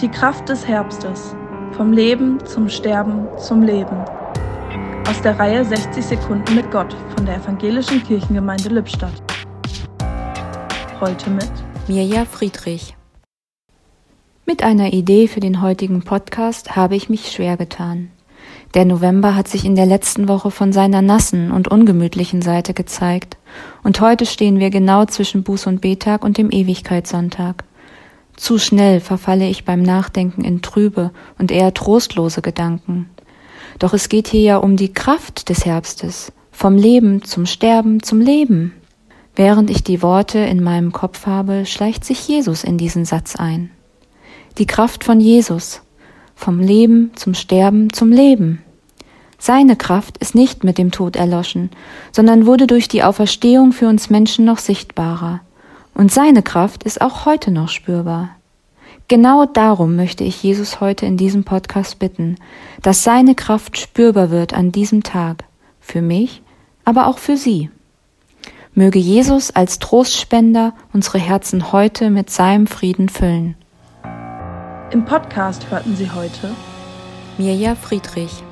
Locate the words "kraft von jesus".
44.66-45.82